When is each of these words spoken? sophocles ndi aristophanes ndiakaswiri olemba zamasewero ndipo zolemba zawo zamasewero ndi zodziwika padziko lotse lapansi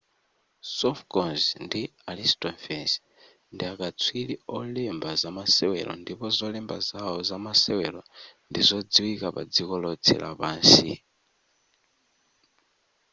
sophocles 0.77 1.43
ndi 1.65 1.81
aristophanes 2.11 2.93
ndiakaswiri 3.53 4.35
olemba 4.57 5.09
zamasewero 5.21 5.91
ndipo 6.01 6.25
zolemba 6.37 6.77
zawo 6.89 7.17
zamasewero 7.29 8.01
ndi 8.49 8.61
zodziwika 8.69 9.27
padziko 9.35 9.73
lotse 9.83 10.13
lapansi 10.23 10.93